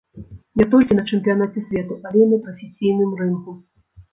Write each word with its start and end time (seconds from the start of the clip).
Не 0.61 0.65
толькі 0.71 0.95
на 0.99 1.03
чэмпіянаце 1.09 1.63
свету, 1.67 1.99
але 2.07 2.19
і 2.25 2.27
на 2.33 2.41
прафесійным 2.49 3.17
рынгу? 3.21 3.51